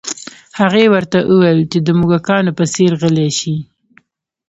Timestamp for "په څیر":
2.57-2.91